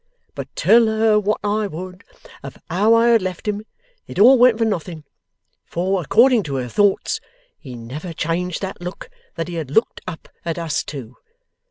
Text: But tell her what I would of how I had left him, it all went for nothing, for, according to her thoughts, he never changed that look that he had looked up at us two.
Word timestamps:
But 0.33 0.47
tell 0.55 0.87
her 0.87 1.19
what 1.19 1.39
I 1.43 1.67
would 1.67 2.03
of 2.41 2.57
how 2.71 2.95
I 2.95 3.09
had 3.09 3.21
left 3.21 3.47
him, 3.47 3.61
it 4.07 4.17
all 4.17 4.35
went 4.39 4.57
for 4.57 4.65
nothing, 4.65 5.03
for, 5.63 6.01
according 6.01 6.41
to 6.45 6.55
her 6.55 6.69
thoughts, 6.69 7.19
he 7.59 7.75
never 7.75 8.11
changed 8.11 8.63
that 8.63 8.81
look 8.81 9.11
that 9.35 9.47
he 9.47 9.53
had 9.53 9.69
looked 9.69 10.01
up 10.07 10.27
at 10.43 10.57
us 10.57 10.83
two. 10.83 11.17